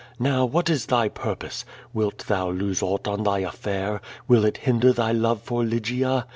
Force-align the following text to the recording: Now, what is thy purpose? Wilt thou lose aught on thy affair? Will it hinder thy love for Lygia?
Now, 0.17 0.45
what 0.45 0.67
is 0.67 0.87
thy 0.87 1.09
purpose? 1.09 1.63
Wilt 1.93 2.25
thou 2.25 2.49
lose 2.49 2.81
aught 2.81 3.07
on 3.07 3.21
thy 3.21 3.37
affair? 3.41 4.01
Will 4.27 4.45
it 4.45 4.57
hinder 4.57 4.91
thy 4.91 5.11
love 5.11 5.43
for 5.43 5.63
Lygia? 5.63 6.25